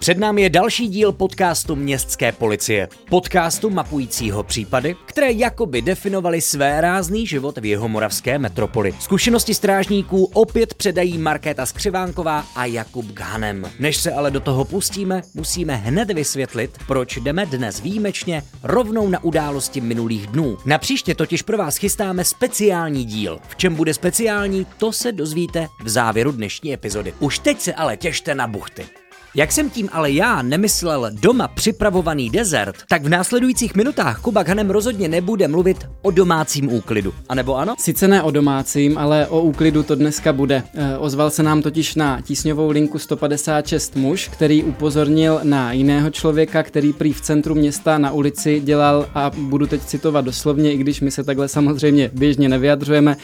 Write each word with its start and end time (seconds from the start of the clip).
Před 0.00 0.18
námi 0.18 0.42
je 0.42 0.50
další 0.50 0.88
díl 0.88 1.12
podcastu 1.12 1.76
Městské 1.76 2.32
policie. 2.32 2.88
Podcastu 3.10 3.70
mapujícího 3.70 4.42
případy, 4.42 4.96
které 5.06 5.32
jakoby 5.32 5.82
definovaly 5.82 6.40
své 6.40 6.80
rázný 6.80 7.26
život 7.26 7.58
v 7.58 7.64
jeho 7.64 7.88
moravské 7.88 8.38
metropoli. 8.38 8.94
Zkušenosti 9.00 9.54
strážníků 9.54 10.24
opět 10.24 10.74
předají 10.74 11.18
Markéta 11.18 11.66
Skřivánková 11.66 12.46
a 12.56 12.64
Jakub 12.64 13.06
Ghanem. 13.06 13.70
Než 13.78 13.96
se 13.96 14.12
ale 14.12 14.30
do 14.30 14.40
toho 14.40 14.64
pustíme, 14.64 15.22
musíme 15.34 15.76
hned 15.76 16.10
vysvětlit, 16.10 16.78
proč 16.86 17.16
jdeme 17.16 17.46
dnes 17.46 17.80
výjimečně 17.80 18.42
rovnou 18.62 19.08
na 19.08 19.24
události 19.24 19.80
minulých 19.80 20.26
dnů. 20.26 20.58
Na 20.66 20.78
příště 20.78 21.14
totiž 21.14 21.42
pro 21.42 21.58
vás 21.58 21.76
chystáme 21.76 22.24
speciální 22.24 23.04
díl. 23.04 23.38
V 23.48 23.56
čem 23.56 23.74
bude 23.74 23.94
speciální, 23.94 24.66
to 24.78 24.92
se 24.92 25.12
dozvíte 25.12 25.68
v 25.84 25.88
závěru 25.88 26.32
dnešní 26.32 26.72
epizody. 26.72 27.14
Už 27.18 27.38
teď 27.38 27.60
se 27.60 27.74
ale 27.74 27.96
těšte 27.96 28.34
na 28.34 28.46
buchty. 28.46 28.99
Jak 29.34 29.52
jsem 29.52 29.70
tím 29.70 29.88
ale 29.92 30.10
já 30.10 30.42
nemyslel 30.42 31.10
doma 31.12 31.48
připravovaný 31.48 32.30
dezert, 32.30 32.76
tak 32.88 33.02
v 33.02 33.08
následujících 33.08 33.74
minutách 33.74 34.20
Kuba 34.20 34.44
Hanem 34.48 34.70
rozhodně 34.70 35.08
nebude 35.08 35.48
mluvit 35.48 35.76
o 36.02 36.10
domácím 36.10 36.72
úklidu. 36.72 37.14
A 37.28 37.34
nebo 37.34 37.56
ano? 37.56 37.74
Sice 37.78 38.08
ne 38.08 38.22
o 38.22 38.30
domácím, 38.30 38.98
ale 38.98 39.26
o 39.26 39.40
úklidu 39.40 39.82
to 39.82 39.94
dneska 39.94 40.32
bude. 40.32 40.62
E, 40.74 40.96
ozval 40.98 41.30
se 41.30 41.42
nám 41.42 41.62
totiž 41.62 41.94
na 41.94 42.20
tísňovou 42.20 42.70
linku 42.70 42.98
156 42.98 43.96
muž, 43.96 44.28
který 44.28 44.64
upozornil 44.64 45.40
na 45.42 45.72
jiného 45.72 46.10
člověka, 46.10 46.62
který 46.62 46.92
prý 46.92 47.12
v 47.12 47.20
centru 47.20 47.54
města 47.54 47.98
na 47.98 48.10
ulici 48.10 48.60
dělal, 48.60 49.08
a 49.14 49.30
budu 49.38 49.66
teď 49.66 49.82
citovat 49.82 50.24
doslovně, 50.24 50.72
i 50.72 50.76
když 50.76 51.00
my 51.00 51.10
se 51.10 51.24
takhle 51.24 51.48
samozřejmě 51.48 52.10
běžně 52.12 52.48
nevyjadřujeme, 52.48 53.16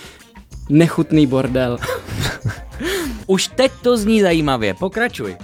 nechutný 0.68 1.26
bordel. 1.26 1.78
Už 3.26 3.48
teď 3.48 3.72
to 3.82 3.96
zní 3.96 4.20
zajímavě, 4.20 4.74
pokračuj. 4.74 5.36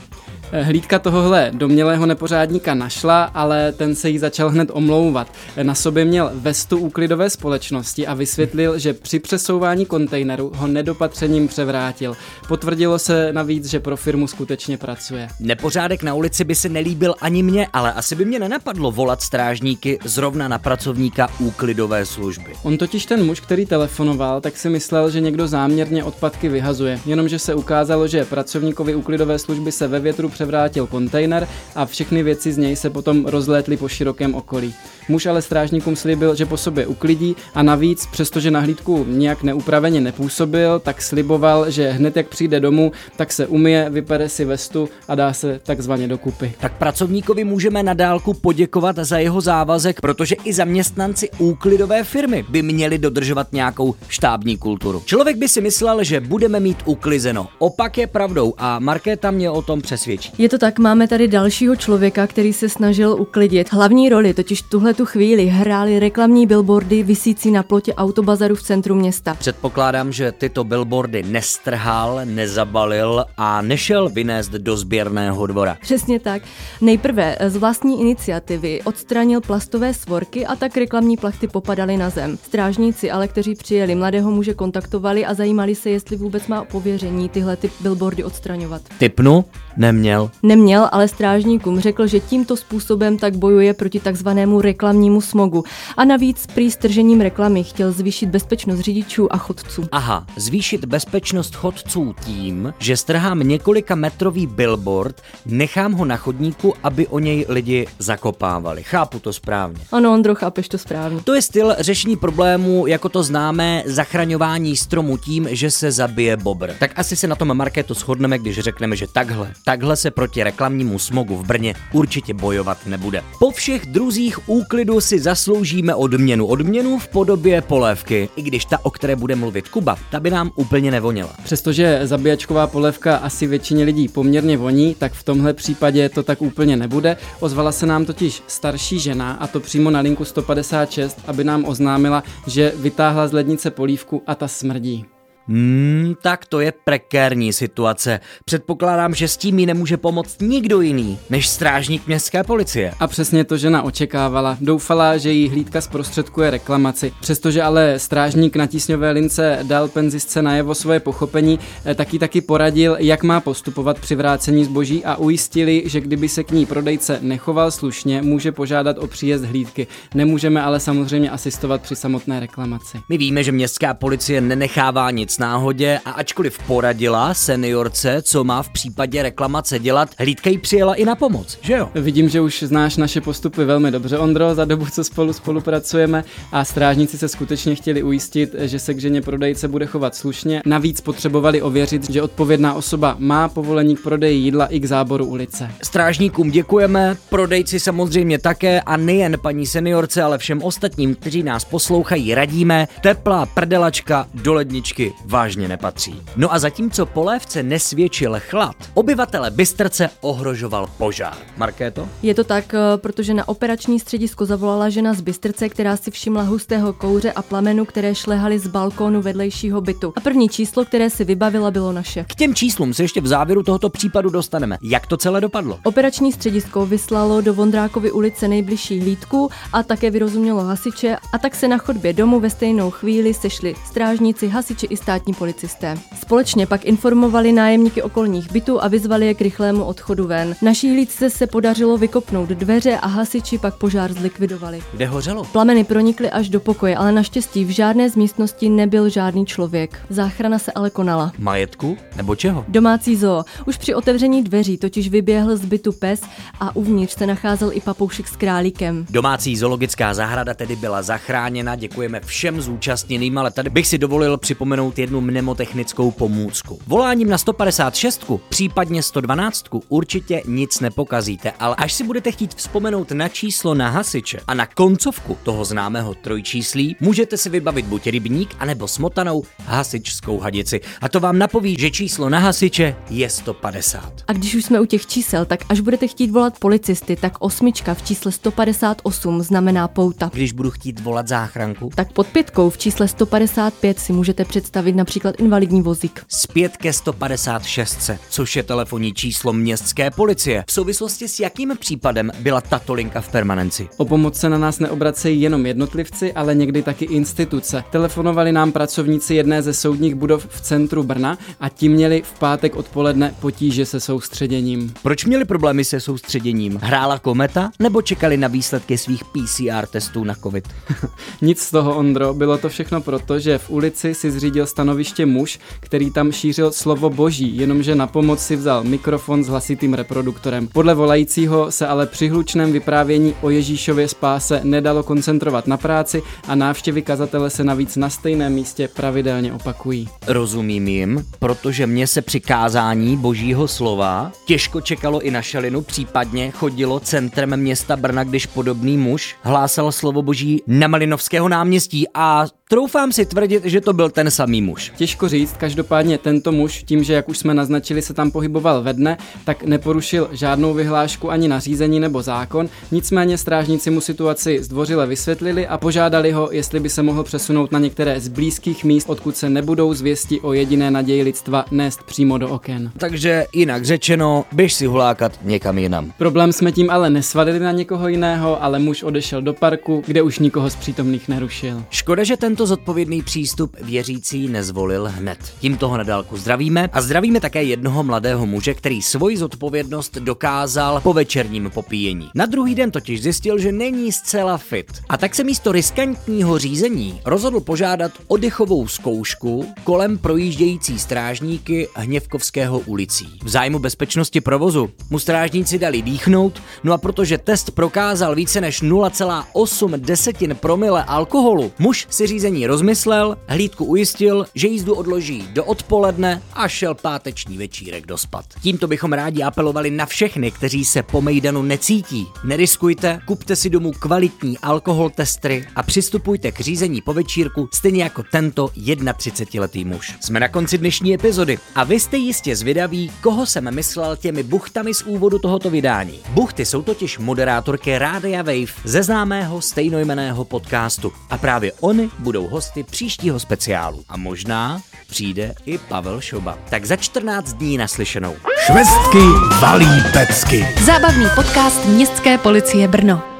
Hlídka 0.61 0.99
tohohle 0.99 1.51
domělého 1.55 2.07
nepořádníka 2.07 2.75
našla, 2.75 3.25
ale 3.25 3.73
ten 3.73 3.95
se 3.95 4.11
jí 4.11 4.19
začal 4.19 4.51
hned 4.51 4.69
omlouvat. 4.73 5.33
Na 5.63 5.75
sobě 5.75 6.05
měl 6.05 6.31
vestu 6.35 6.79
úklidové 6.79 7.31
společnosti 7.31 8.07
a 8.07 8.15
vysvětlil, 8.15 8.79
že 8.79 8.93
při 8.93 9.19
přesouvání 9.19 9.87
kontejneru 9.87 10.53
ho 10.55 10.67
nedopatřením 10.67 11.49
převrátil. 11.49 12.17
Potvrdilo 12.49 12.99
se 12.99 13.33
navíc, 13.33 13.67
že 13.67 13.81
pro 13.81 13.97
firmu 13.97 14.27
skutečně 14.27 14.79
pracuje. 14.79 15.29
Nepořádek 15.41 16.03
na 16.03 16.15
ulici 16.15 16.45
by 16.45 16.55
se 16.55 16.69
nelíbil 16.69 17.15
ani 17.21 17.43
mě, 17.43 17.67
ale 17.73 17.93
asi 17.93 18.15
by 18.15 18.25
mě 18.25 18.39
nenapadlo 18.39 18.91
volat 18.91 19.23
strážníky 19.23 19.99
zrovna 20.05 20.49
na 20.49 20.59
pracovníka 20.59 21.29
úklidové 21.39 22.07
služby. 22.07 22.53
On 22.63 22.79
totiž 22.79 23.07
ten 23.07 23.27
muž, 23.27 23.41
který 23.41 23.67
telefonoval, 23.67 24.41
tak 24.41 24.57
si 24.57 24.69
myslel, 24.69 25.11
že 25.11 25.21
někdo 25.21 25.49
záměrně 25.49 26.05
odpadky 26.05 26.49
vyhazuje. 26.49 27.01
Jenomže 27.07 27.39
se 27.39 27.55
ukázalo, 27.55 28.07
že 28.09 28.25
pracovníkovi 28.25 28.95
úklidové 28.95 29.39
služby 29.39 29.73
se 29.73 29.89
ve 29.89 30.01
větru 30.01 30.29
převrátil 30.43 30.87
kontejner 30.87 31.49
a 31.75 31.87
všechny 31.87 32.23
věci 32.23 32.53
z 32.53 32.59
něj 32.59 32.77
se 32.77 32.91
potom 32.91 33.27
rozlétly 33.27 33.77
po 33.77 33.89
širokém 33.89 34.35
okolí. 34.35 34.75
Muž 35.09 35.27
ale 35.27 35.43
strážníkům 35.43 35.97
slíbil, 35.97 36.35
že 36.35 36.47
po 36.47 36.57
sobě 36.57 36.87
uklidí 36.87 37.37
a 37.55 37.63
navíc, 37.63 38.07
přestože 38.13 38.51
na 38.51 38.61
hlídku 38.61 39.07
nějak 39.09 39.43
neupraveně 39.43 40.01
nepůsobil, 40.01 40.79
tak 40.79 41.03
sliboval, 41.03 41.71
že 41.71 41.91
hned 41.91 42.17
jak 42.17 42.29
přijde 42.29 42.61
domů, 42.61 42.93
tak 43.17 43.33
se 43.33 43.47
umije, 43.47 43.91
vypere 43.91 44.29
si 44.29 44.45
vestu 44.45 44.89
a 45.09 45.15
dá 45.15 45.33
se 45.33 45.61
takzvaně 45.63 46.09
dokupy. 46.09 46.53
Tak 46.61 46.79
pracovníkovi 46.79 47.45
můžeme 47.45 47.83
na 47.83 47.95
dálku 47.95 48.35
poděkovat 48.35 48.97
za 48.97 49.19
jeho 49.19 49.41
závazek, 49.41 50.01
protože 50.01 50.37
i 50.45 50.53
zaměstnanci 50.53 51.31
úklidové 51.39 52.05
firmy 52.05 52.45
by 52.49 52.63
měli 52.63 52.99
dodržovat 52.99 53.53
nějakou 53.53 53.95
štábní 54.09 54.59
kulturu. 54.59 55.03
Člověk 55.07 55.37
by 55.37 55.49
si 55.49 55.61
myslel, 55.61 56.05
že 56.05 56.21
budeme 56.21 56.61
mít 56.61 56.79
uklizeno. 56.85 57.49
Opak 57.59 57.99
je 57.99 58.07
pravdou 58.07 58.55
a 58.59 58.79
Markéta 58.79 59.31
mě 59.31 59.51
o 59.51 59.63
tom 59.63 59.81
přesvědčí. 59.81 60.32
Je 60.39 60.49
to 60.49 60.59
tak, 60.59 60.79
máme 60.79 61.09
tady 61.09 61.29
dalšího 61.29 61.77
člověka, 61.77 62.27
který 62.27 62.53
se 62.53 62.69
snažil 62.69 63.17
uklidit. 63.21 63.73
Hlavní 63.73 64.09
roli 64.09 64.35
totiž 64.35 64.63
tuhle 64.63 64.95
tu 64.95 65.07
chvíli 65.07 65.47
hrály 65.47 65.99
reklamní 65.99 66.47
billboardy 66.47 67.03
visící 67.03 67.51
na 67.51 67.63
plotě 67.63 67.95
autobazaru 67.95 68.55
v 68.55 68.63
centru 68.63 68.95
města. 68.95 69.35
Předpokládám, 69.35 70.13
že 70.13 70.33
tyto 70.33 70.65
billboardy 70.65 71.23
nestrhal, 71.23 72.21
nezabalil 72.25 73.25
a 73.37 73.63
nešel 73.63 74.09
vynést 74.09 74.51
do 74.51 74.77
sběrného 74.77 75.47
dvora. 75.47 75.77
Přesně 75.81 76.21
tak. 76.21 76.43
Nejprve 76.81 77.37
z 77.47 77.57
vlastní 77.57 78.01
iniciativy 78.01 78.83
odstranil 78.85 79.41
plastové 79.41 79.95
svorky 79.95 80.47
a 80.47 80.57
tak 80.57 80.77
reklamní 80.77 81.17
plachty 81.17 81.49
popadaly 81.49 81.97
na 81.97 82.11
zem. 82.11 82.39
Strážníci 82.43 83.11
ale, 83.11 83.29
kteří 83.29 83.55
přijeli 83.55 83.95
mladého 83.95 84.31
muže, 84.31 84.55
kontaktovali 84.55 85.27
a 85.27 85.35
zajímali 85.35 85.75
se, 85.75 85.91
jestli 85.91 86.17
vůbec 86.17 86.47
má 86.47 86.65
pověření 86.65 87.29
tyhle 87.29 87.57
ty 87.57 87.71
billboardy 87.81 88.25
odstraňovat. 88.25 88.83
Typnu? 88.99 89.45
Neměl. 89.77 90.22
Neměl, 90.43 90.89
ale 90.93 91.09
strážníkům 91.09 91.81
řekl, 91.81 92.07
že 92.07 92.21
tímto 92.21 92.57
způsobem 92.57 93.19
tak 93.19 93.37
bojuje 93.37 93.75
proti 93.75 94.01
takzvanému 94.01 94.61
reklamnímu 94.61 95.21
smogu. 95.21 95.65
A 95.97 96.05
navíc 96.05 96.47
prý 96.47 96.71
stržením 96.71 97.21
reklamy 97.21 97.65
chtěl 97.65 97.93
zvýšit 97.93 98.27
bezpečnost 98.27 98.81
řidičů 98.81 99.33
a 99.33 99.39
chodců. 99.39 99.85
Aha, 99.93 100.27
zvýšit 100.37 100.85
bezpečnost 100.85 101.55
chodců 101.55 102.15
tím, 102.25 102.75
že 102.79 102.97
strhám 102.97 103.41
několika 103.41 103.95
metrový 103.95 104.47
billboard, 104.47 105.23
nechám 105.47 105.93
ho 105.93 106.05
na 106.05 106.17
chodníku, 106.17 106.75
aby 106.83 107.07
o 107.07 107.19
něj 107.19 107.47
lidi 107.49 107.87
zakopávali. 107.99 108.83
Chápu 108.83 109.19
to 109.19 109.33
správně. 109.33 109.81
Ano, 109.93 110.13
Ondro, 110.13 110.35
chápeš 110.35 110.69
to 110.69 110.79
správně. 110.79 111.21
To 111.25 111.35
je 111.35 111.43
styl 111.43 111.75
řešení 111.79 112.17
problémů, 112.17 112.87
jako 112.87 113.09
to 113.09 113.23
známe, 113.23 113.83
zachraňování 113.87 114.77
stromu 114.77 115.17
tím, 115.17 115.49
že 115.51 115.71
se 115.71 115.93
zabije 115.93 116.37
bobr. 116.37 116.71
Tak 116.79 116.91
asi 116.97 117.17
se 117.17 117.27
na 117.27 117.37
tom 117.37 117.55
marketu 117.55 117.95
shodneme, 117.95 118.39
když 118.39 118.59
řekneme, 118.59 118.97
že 118.97 119.07
takhle, 119.07 119.53
takhle 119.65 119.97
se 120.03 120.11
proti 120.11 120.43
reklamnímu 120.43 120.99
smogu 120.99 121.37
v 121.37 121.47
Brně 121.47 121.75
určitě 121.93 122.35
bojovat 122.35 122.79
nebude. 122.87 123.23
Po 123.39 123.51
všech 123.51 123.87
druzích 123.87 124.49
úklidu 124.49 125.01
si 125.01 125.21
zasloužíme 125.21 125.95
odměnu. 125.95 126.47
Odměnu 126.47 126.99
v 126.99 127.09
podobě 127.09 127.63
polévky, 127.63 128.29
i 128.37 128.43
když 128.43 128.65
ta, 128.65 128.79
o 128.83 128.91
které 128.91 129.17
bude 129.17 129.37
mluvit 129.37 129.69
Kuba, 129.69 129.97
ta 130.11 130.21
by 130.21 130.31
nám 130.31 130.51
úplně 130.57 130.91
nevonila. 130.91 131.31
Přestože 131.45 132.01
zabíjačková 132.03 132.67
polévka 132.67 133.17
asi 133.17 133.47
většině 133.47 133.85
lidí 133.85 134.09
poměrně 134.09 134.57
voní, 134.57 134.95
tak 134.95 135.13
v 135.13 135.23
tomhle 135.23 135.53
případě 135.55 136.09
to 136.09 136.23
tak 136.23 136.43
úplně 136.43 136.77
nebude. 136.77 137.17
Ozvala 137.41 137.73
se 137.73 137.87
nám 137.87 138.05
totiž 138.05 138.43
starší 138.47 138.99
žena, 138.99 139.33
a 139.33 139.47
to 139.47 139.61
přímo 139.61 139.91
na 139.91 140.01
linku 140.01 140.25
156, 140.25 141.19
aby 141.27 141.45
nám 141.45 141.65
oznámila, 141.65 142.23
že 142.47 142.73
vytáhla 142.77 143.29
z 143.29 143.33
lednice 143.33 143.71
polívku 143.71 144.23
a 144.27 144.35
ta 144.35 144.49
smrdí. 144.49 145.12
Hmm, 145.49 146.15
tak 146.23 146.47
to 146.47 146.61
je 146.61 146.73
prekérní 146.85 147.53
situace. 147.53 148.21
Předpokládám, 148.45 149.15
že 149.15 149.29
s 149.29 149.37
tím 149.37 149.59
jí 149.59 149.67
nemůže 149.67 149.97
pomoct 149.97 150.41
nikdo 150.41 150.81
jiný, 150.81 151.19
než 151.31 151.49
strážník 151.49 152.07
městské 152.07 152.45
policie. 152.45 152.93
A 153.01 153.07
přesně 153.07 153.45
to 153.45 153.57
žena 153.57 153.83
očekávala. 153.83 154.57
Doufala, 154.61 155.17
že 155.17 155.33
jí 155.33 155.49
hlídka 155.49 155.81
zprostředkuje 155.81 156.51
reklamaci. 156.51 157.13
Přestože 157.21 157.63
ale 157.63 157.99
strážník 157.99 158.57
na 158.57 158.67
tísňové 158.67 159.11
lince 159.11 159.59
dal 159.63 159.89
penzisce 159.89 160.43
najevo 160.43 160.75
svoje 160.75 161.01
pochopení, 161.01 161.59
eh, 161.85 161.95
taky 161.95 162.19
taky 162.19 162.41
poradil, 162.41 162.97
jak 162.99 163.23
má 163.23 163.41
postupovat 163.41 163.99
při 163.99 164.15
vrácení 164.15 164.65
zboží 164.65 165.05
a 165.05 165.17
ujistili, 165.17 165.83
že 165.87 166.01
kdyby 166.01 166.29
se 166.29 166.45
k 166.45 166.51
ní 166.51 166.67
prodejce 166.67 167.19
nechoval 167.23 167.71
slušně, 167.71 168.23
může 168.23 168.53
požádat 168.53 168.99
o 168.99 169.07
příjezd 169.07 169.45
hlídky. 169.45 169.87
Nemůžeme 170.15 170.63
ale 170.63 170.81
samozřejmě 170.81 171.31
asistovat 171.31 171.83
při 171.83 171.97
samotné 171.97 172.41
reklamaci. 172.41 172.99
My 173.09 173.19
víme, 173.19 173.45
že 173.45 173.53
městská 173.53 173.95
policie 173.95 174.41
nenechává 174.41 175.11
nic 175.11 175.32
náhodě 175.39 176.01
a 176.05 176.11
ačkoliv 176.11 176.59
poradila 176.67 177.35
seniorce, 177.35 178.23
co 178.23 178.45
má 178.45 178.63
v 178.63 178.69
případě 178.69 179.23
reklamace 179.23 179.79
dělat, 179.79 180.09
hlídka 180.19 180.51
jí 180.51 180.59
přijela 180.59 180.95
i 180.95 181.05
na 181.05 181.15
pomoc, 181.15 181.59
že 181.61 181.73
jo? 181.73 181.89
Vidím, 181.95 182.29
že 182.29 182.41
už 182.41 182.63
znáš 182.63 182.97
naše 182.97 183.21
postupy 183.21 183.65
velmi 183.65 183.91
dobře, 183.91 184.19
Ondro, 184.19 184.55
za 184.55 184.65
dobu, 184.65 184.87
co 184.93 185.05
spolu 185.05 185.33
spolupracujeme 185.33 186.25
a 186.53 186.65
strážníci 186.65 187.19
se 187.19 187.29
skutečně 187.29 187.75
chtěli 187.75 188.03
ujistit, 188.03 188.55
že 188.59 188.79
se 188.79 188.95
k 188.95 189.01
ženě 189.01 189.23
prodejce 189.23 189.69
bude 189.69 189.87
chovat 189.87 190.15
slušně. 190.15 190.63
Navíc 190.67 191.01
potřebovali 191.01 191.63
ověřit, 191.63 192.11
že 192.11 192.23
odpovědná 192.23 192.75
osoba 192.75 193.17
má 193.19 193.49
povolení 193.49 193.97
k 193.97 194.03
prodeji 194.03 194.39
jídla 194.39 194.67
i 194.67 194.81
k 194.81 194.85
záboru 194.85 195.27
ulice. 195.27 195.71
Strážníkům 195.83 196.51
děkujeme, 196.51 197.17
prodejci 197.29 197.81
samozřejmě 197.81 198.39
také 198.39 198.81
a 198.81 198.97
nejen 198.97 199.37
paní 199.43 199.67
seniorce, 199.67 200.23
ale 200.23 200.39
všem 200.39 200.63
ostatním, 200.63 201.15
kteří 201.15 201.43
nás 201.43 201.65
poslouchají, 201.65 202.35
radíme. 202.35 202.89
Teplá 203.01 203.47
prdelačka 203.47 204.27
do 204.35 204.55
ledničky 204.55 205.13
vážně 205.25 205.69
nepatří. 205.69 206.23
No 206.37 206.55
a 206.55 206.59
zatímco 206.59 207.07
polévce 207.07 207.63
nesvědčil 207.63 208.37
chlad, 208.39 208.77
obyvatele 208.95 209.51
Bystrce 209.51 210.11
ohrožoval 210.21 210.89
požár. 210.99 211.37
Markéto? 211.57 212.09
Je 212.23 212.35
to 212.35 212.45
tak, 212.45 212.75
eh, 212.75 212.79
protože 212.97 213.35
na 213.35 213.49
operační 213.49 214.01
středisko 214.01 214.47
zavolala 214.47 214.89
žena 214.89 215.15
z 215.15 215.21
Bystrce, 215.21 215.69
která 215.69 215.97
si 215.97 216.11
všimla 216.11 216.43
hustého 216.43 216.93
kouře 216.93 217.33
a 217.33 217.43
plamenu, 217.43 217.85
které 217.85 218.15
šlehaly 218.15 218.59
z 218.59 218.67
balkónu 218.67 219.23
vedlejšího 219.23 219.81
bytu. 219.81 220.13
A 220.17 220.21
první 220.21 220.49
číslo, 220.49 220.85
které 220.85 221.11
si 221.11 221.25
vybavila, 221.25 221.71
bylo 221.71 221.93
naše. 221.93 222.25
K 222.25 222.35
těm 222.35 222.55
číslům 222.55 222.95
se 222.95 223.03
ještě 223.03 223.21
v 223.21 223.27
závěru 223.27 223.63
tohoto 223.63 223.91
případu 223.91 224.31
dostaneme. 224.31 224.79
Jak 224.83 225.07
to 225.07 225.17
celé 225.17 225.41
dopadlo? 225.41 225.79
Operační 225.85 226.33
středisko 226.33 226.87
vyslalo 226.87 227.41
do 227.41 227.55
Vondrákovy 227.55 228.13
ulice 228.13 228.49
nejbližší 228.49 229.01
hlídku 229.01 229.51
a 229.73 229.83
také 229.83 230.11
vyrozumělo 230.11 230.65
hasiče 230.65 231.17
a 231.33 231.39
tak 231.39 231.55
se 231.55 231.69
na 231.69 231.79
chodbě 231.79 232.13
domu 232.13 232.41
ve 232.41 232.51
stejnou 232.51 232.91
chvíli 232.91 233.35
sešli 233.35 233.75
strážníci, 233.87 234.49
hasiči 234.49 234.87
i 234.87 234.97
státní 234.97 235.12
státní 235.13 235.35
policisté. 235.35 235.99
Společně 236.21 236.67
pak 236.67 236.85
informovali 236.85 237.53
nájemníky 237.53 238.03
okolních 238.03 238.53
bytů 238.53 238.83
a 238.83 238.89
vyzvali 238.89 239.27
je 239.27 239.35
k 239.35 239.41
rychlému 239.41 239.85
odchodu 239.85 240.27
ven. 240.27 240.55
Naší 240.63 240.93
hlídce 240.93 241.31
se 241.31 241.47
podařilo 241.47 241.99
vykopnout 241.99 242.49
dveře 242.49 242.97
a 242.97 243.07
hasiči 243.07 243.59
pak 243.59 243.75
požár 243.75 244.13
zlikvidovali. 244.13 244.83
Kde 244.93 245.07
hořelo? 245.07 245.45
Plameny 245.45 245.85
pronikly 245.85 246.31
až 246.31 246.49
do 246.49 246.61
pokoje, 246.61 246.97
ale 246.97 247.13
naštěstí 247.13 247.65
v 247.65 247.71
žádné 247.71 248.11
z 248.11 248.17
místností 248.17 248.71
nebyl 248.71 249.09
žádný 249.09 249.47
člověk. 249.47 250.01
Záchrana 250.11 250.59
se 250.59 250.73
ale 250.73 250.91
konala. 250.91 251.33
Majetku? 251.39 251.97
Nebo 252.17 252.37
čeho? 252.37 252.65
Domácí 252.69 253.17
zoo. 253.17 253.45
Už 253.67 253.77
při 253.77 253.95
otevření 253.95 254.45
dveří 254.45 254.79
totiž 254.79 255.09
vyběhl 255.09 255.57
z 255.57 255.65
bytu 255.65 255.93
pes 255.93 256.21
a 256.61 256.77
uvnitř 256.77 257.19
se 257.19 257.27
nacházel 257.27 257.71
i 257.73 257.81
papoušek 257.81 258.29
s 258.29 258.37
králíkem. 258.37 259.07
Domácí 259.11 259.57
zoologická 259.57 260.15
zahrada 260.15 260.55
tedy 260.55 260.77
byla 260.77 261.03
zachráněna, 261.03 261.77
děkujeme 261.77 262.21
všem 262.21 262.61
zúčastněným, 262.61 263.39
ale 263.39 263.51
tady 263.51 263.71
bych 263.71 263.87
si 263.87 263.99
dovolil 263.99 264.39
připomenout 264.39 264.99
jednu 265.03 265.21
mnemotechnickou 265.21 266.11
pomůcku. 266.11 266.79
Voláním 266.87 267.29
na 267.29 267.39
156, 267.39 268.25
případně 268.49 269.03
112 269.03 269.65
určitě 269.89 270.43
nic 270.47 270.81
nepokazíte, 270.81 271.53
ale 271.59 271.77
až 271.77 271.93
si 271.93 272.05
budete 272.05 272.33
chtít 272.33 272.55
vzpomenout 272.55 273.11
na 273.11 273.29
číslo 273.29 273.75
na 273.75 273.89
hasiče 273.89 274.41
a 274.47 274.55
na 274.55 274.67
koncovku 274.67 275.39
toho 275.43 275.65
známého 275.65 276.15
trojčíslí, 276.15 276.97
můžete 277.01 277.37
si 277.37 277.51
vybavit 277.51 277.87
buď 277.87 278.07
rybník, 278.07 278.55
anebo 278.59 278.89
smotanou 278.89 279.43
hasičskou 279.67 280.39
hadici. 280.39 280.81
A 281.01 281.09
to 281.09 281.21
vám 281.21 281.39
napoví, 281.39 281.77
že 281.79 281.91
číslo 281.91 282.29
na 282.29 282.39
hasiče 282.39 282.97
je 283.11 283.29
150. 283.31 284.13
A 284.29 284.33
když 284.33 284.55
už 284.55 284.65
jsme 284.65 284.81
u 284.81 284.85
těch 284.85 285.07
čísel, 285.07 285.45
tak 285.45 285.61
až 285.69 285.81
budete 285.81 286.09
chtít 286.09 286.31
volat 286.31 286.59
policisty, 286.59 287.17
tak 287.17 287.33
osmička 287.39 287.95
v 287.95 288.03
čísle 288.03 288.33
158 288.33 289.43
znamená 289.43 289.89
pouta. 289.89 290.31
Když 290.33 290.53
budu 290.53 290.71
chtít 290.71 291.01
volat 291.01 291.29
záchranku, 291.29 291.91
Tak 291.95 292.13
pod 292.13 292.27
pětkou 292.27 292.71
v 292.71 292.79
čísle 292.79 293.09
155 293.09 293.99
si 293.99 294.13
můžete 294.13 294.45
představit 294.45 294.92
například 294.97 295.41
invalidní 295.41 295.83
vozík. 295.83 296.25
Zpět 296.29 296.77
ke 296.77 296.93
156, 296.93 298.11
což 298.31 298.57
je 298.57 298.63
telefonní 298.63 299.15
číslo 299.15 299.53
městské 299.53 300.11
policie. 300.11 300.65
V 300.67 300.73
souvislosti 300.73 301.29
s 301.29 301.41
jakým 301.41 301.73
případem 301.81 302.31
byla 302.41 302.61
tato 302.61 302.95
linka 302.95 303.21
v 303.21 303.29
permanenci? 303.29 303.89
O 303.97 304.05
pomoc 304.05 304.37
se 304.37 304.49
na 304.49 304.59
nás 304.59 304.79
neobracejí 304.79 305.41
jenom 305.41 305.67
jednotlivci, 305.67 306.33
ale 306.33 306.55
někdy 306.55 306.83
taky 306.83 307.05
instituce. 307.05 307.85
Telefonovali 307.91 308.53
nám 308.53 308.73
pracovníci 308.73 309.35
jedné 309.35 309.63
ze 309.63 309.75
soudních 309.75 310.15
budov 310.15 310.47
v 310.51 310.61
centru 310.61 311.03
Brna 311.03 311.39
a 311.61 311.69
ti 311.69 311.89
měli 311.89 312.23
v 312.25 312.39
pátek 312.39 312.77
odpoledne 312.77 313.35
potíže 313.41 313.87
se 313.87 314.01
soustředěním. 314.01 314.95
Proč 315.03 315.25
měli 315.25 315.45
problémy 315.45 315.85
se 315.85 316.01
soustředěním? 316.01 316.79
Hrála 316.83 317.19
kometa 317.19 317.71
nebo 317.79 318.03
čekali 318.03 318.37
na 318.37 318.49
výsledky 318.49 318.99
svých 318.99 319.25
PCR 319.25 319.87
testů 319.87 320.25
na 320.25 320.35
COVID? 320.35 320.69
Nic 321.43 321.61
z 321.61 321.71
toho, 321.71 321.97
Ondro, 321.97 322.35
bylo 322.35 322.59
to 322.59 322.69
všechno 322.69 323.01
proto, 323.01 323.39
že 323.39 323.59
v 323.59 323.71
ulici 323.71 324.15
si 324.15 324.31
zřídil 324.31 324.67
stanoviště 324.83 325.27
muž, 325.27 325.59
který 325.81 326.11
tam 326.11 326.33
šířil 326.33 326.73
slovo 326.73 327.11
boží, 327.11 327.57
jenomže 327.57 327.95
na 327.95 328.07
pomoc 328.07 328.41
si 328.41 328.57
vzal 328.57 328.85
mikrofon 328.85 329.45
s 329.45 329.49
hlasitým 329.49 329.95
reproduktorem. 329.95 330.69
Podle 330.69 330.95
volajícího 330.95 331.73
se 331.73 331.87
ale 331.87 332.07
při 332.07 332.29
hlučném 332.29 332.73
vyprávění 332.73 333.35
o 333.41 333.51
Ježíšově 333.51 334.09
spáse 334.09 334.61
nedalo 334.65 335.03
koncentrovat 335.03 335.67
na 335.67 335.77
práci 335.77 336.23
a 336.49 336.55
návštěvy 336.55 337.03
kazatele 337.03 337.51
se 337.51 337.65
navíc 337.65 337.97
na 337.97 338.11
stejném 338.11 338.53
místě 338.53 338.89
pravidelně 338.89 339.53
opakují. 339.53 340.09
Rozumím 340.27 340.89
jim, 340.89 341.25
protože 341.39 341.87
mě 341.87 342.07
se 342.07 342.23
při 342.23 342.41
kázání 342.41 343.17
božího 343.17 343.69
slova 343.69 344.33
těžko 344.47 344.81
čekalo 344.81 345.21
i 345.21 345.31
na 345.31 345.43
šalinu, 345.43 345.83
případně 345.83 346.51
chodilo 346.51 347.01
centrem 347.01 347.57
města 347.57 347.97
Brna, 347.97 348.25
když 348.25 348.47
podobný 348.47 348.99
muž 348.99 349.37
hlásal 349.43 349.93
slovo 349.93 350.23
boží 350.23 350.63
na 350.67 350.89
Malinovského 350.89 351.49
náměstí 351.49 352.07
a 352.15 352.47
troufám 352.73 353.13
si 353.13 353.27
tvrdit, 353.27 353.65
že 353.65 353.81
to 353.81 353.93
byl 353.93 354.11
ten 354.11 354.31
samý 354.31 354.63
muž. 354.63 354.72
Těžko 354.97 355.29
říct, 355.29 355.55
každopádně 355.57 356.19
tento 356.19 356.53
muž, 356.53 356.83
tím, 356.83 357.05
že 357.05 357.13
jak 357.13 357.29
už 357.29 357.39
jsme 357.39 357.55
naznačili, 357.55 358.03
se 358.03 358.15
tam 358.15 358.31
pohyboval 358.31 358.83
ve 358.83 358.93
dne, 358.93 359.17
tak 359.45 359.65
neporušil 359.65 360.29
žádnou 360.33 360.75
vyhlášku 360.75 361.31
ani 361.31 361.49
nařízení 361.49 362.01
nebo 362.01 362.23
zákon, 362.23 362.69
nicméně 362.91 363.39
strážníci 363.39 363.91
mu 363.91 364.01
situaci 364.01 364.63
zdvořile 364.63 365.07
vysvětlili 365.07 365.67
a 365.67 365.79
požádali 365.79 366.33
ho, 366.33 366.49
jestli 366.53 366.81
by 366.81 366.89
se 366.89 367.03
mohl 367.03 367.23
přesunout 367.23 367.73
na 367.73 367.79
některé 367.79 368.21
z 368.21 368.29
blízkých 368.29 368.85
míst, 368.85 369.11
odkud 369.11 369.37
se 369.37 369.51
nebudou 369.51 369.95
zvěsti 369.95 370.41
o 370.41 370.53
jediné 370.53 370.91
naději 370.91 371.23
lidstva 371.23 371.65
nést 371.71 372.03
přímo 372.03 372.39
do 372.39 372.49
oken. 372.49 372.93
Takže 372.99 373.47
jinak 373.55 373.85
řečeno, 373.85 374.45
běž 374.53 374.75
si 374.75 374.87
hulákat 374.87 375.33
někam 375.43 375.79
jinam. 375.79 376.13
Problém 376.19 376.53
jsme 376.53 376.73
tím 376.73 376.91
ale 376.91 377.11
nesvalili 377.11 377.59
na 377.59 377.73
někoho 377.73 378.09
jiného, 378.09 378.63
ale 378.63 378.79
muž 378.79 379.03
odešel 379.03 379.43
do 379.43 379.53
parku, 379.53 380.03
kde 380.07 380.23
už 380.23 380.39
nikoho 380.39 380.71
z 380.71 380.77
přítomných 380.77 381.29
nerušil. 381.29 381.85
Škoda, 381.91 382.25
že 382.25 382.37
tento 382.37 382.67
zodpovědný 382.67 383.23
přístup 383.23 383.77
věřící 383.83 384.49
nezvolil 384.63 385.11
hned. 385.17 385.39
Tím 385.61 385.77
toho 385.77 385.97
na 385.97 386.03
dálku 386.03 386.37
zdravíme 386.37 386.89
a 386.93 387.03
zdravíme 387.03 387.41
také 387.41 387.63
jednoho 387.63 388.03
mladého 388.03 388.47
muže, 388.47 388.75
který 388.75 389.03
svoji 389.03 389.37
zodpovědnost 389.37 390.19
dokázal 390.19 391.01
po 391.01 391.13
večerním 391.13 391.71
popíjení. 391.75 392.31
Na 392.35 392.47
druhý 392.47 392.75
den 392.75 392.91
totiž 392.91 393.23
zjistil, 393.23 393.59
že 393.59 393.73
není 393.73 394.13
zcela 394.13 394.59
fit. 394.59 394.87
A 395.09 395.17
tak 395.17 395.35
se 395.35 395.45
místo 395.45 395.73
riskantního 395.73 396.59
řízení 396.59 397.21
rozhodl 397.25 397.61
požádat 397.61 398.13
o 398.29 398.37
dechovou 398.37 398.87
zkoušku 398.87 399.75
kolem 399.85 400.19
projíždějící 400.19 400.99
strážníky 400.99 401.89
Hněvkovského 401.95 402.79
ulicí. 402.79 403.39
V 403.45 403.49
zájmu 403.49 403.79
bezpečnosti 403.79 404.41
provozu 404.41 404.91
mu 405.11 405.19
strážníci 405.19 405.79
dali 405.79 406.03
dýchnout, 406.03 406.63
no 406.85 406.93
a 406.93 406.99
protože 406.99 407.39
test 407.39 407.71
prokázal 407.71 408.35
více 408.35 408.61
než 408.61 408.83
0,8 408.83 410.01
desetin 410.01 410.55
promile 410.55 411.05
alkoholu, 411.05 411.73
muž 411.79 412.07
si 412.11 412.27
řízení 412.27 412.67
rozmyslel, 412.67 413.37
hlídku 413.47 413.85
ujistil, 413.85 414.42
že 414.55 414.69
jízdu 414.69 414.95
odloží 414.95 415.49
do 415.53 415.65
odpoledne 415.65 416.43
a 416.53 416.69
šel 416.69 416.95
páteční 416.95 417.59
večírek 417.59 418.07
dospat. 418.07 418.45
Tímto 418.63 418.89
bychom 418.89 419.13
rádi 419.13 419.43
apelovali 419.43 419.91
na 419.91 420.07
všechny, 420.07 420.51
kteří 420.51 420.85
se 420.85 421.03
po 421.03 421.21
mejdanu 421.21 421.63
necítí. 421.63 422.27
Neriskujte, 422.45 423.21
kupte 423.27 423.57
si 423.57 423.71
domů 423.71 423.93
kvalitní 423.93 424.59
alkohol 424.59 425.11
testry 425.11 425.67
a 425.77 425.83
přistupujte 425.83 426.53
k 426.53 426.61
řízení 426.61 427.01
po 427.01 427.13
večírku 427.13 427.69
stejně 427.75 428.03
jako 428.03 428.23
tento 428.23 428.67
31-letý 428.67 429.85
muž. 429.85 430.15
Jsme 430.21 430.41
na 430.41 430.49
konci 430.49 430.79
dnešní 430.79 431.15
epizody 431.15 431.59
a 431.75 431.85
vy 431.85 432.01
jste 432.01 432.17
jistě 432.17 432.57
zvědaví, 432.57 433.11
koho 433.21 433.47
jsem 433.47 433.75
myslel 433.75 434.17
těmi 434.17 434.43
buchtami 434.43 434.95
z 434.95 435.03
úvodu 435.03 435.39
tohoto 435.39 435.71
vydání. 435.71 436.19
Buchty 436.29 436.65
jsou 436.65 436.83
totiž 436.83 437.19
moderátorky 437.19 437.99
Rádia 437.99 438.43
Wave 438.43 438.73
ze 438.85 439.03
známého 439.03 439.61
stejnojmeného 439.61 440.45
podcastu 440.45 441.13
a 441.31 441.39
právě 441.39 441.73
oni 441.81 442.11
budou 442.19 442.49
hosty 442.49 442.83
příštího 442.83 443.41
speciálu. 443.41 444.05
A 444.09 444.17
možná 444.33 444.81
přijde 445.09 445.55
i 445.67 445.79
Pavel 445.79 446.21
Šoba. 446.21 446.59
Tak 446.71 446.85
za 446.85 446.97
14 446.97 447.53
dní 447.53 447.77
naslyšenou. 447.77 448.37
Švestky 448.67 449.19
valí 449.61 450.03
pecky. 450.13 450.69
Zábavný 450.85 451.27
podcast 451.35 451.85
Městské 451.85 452.39
policie 452.39 452.89
Brno. 452.89 453.32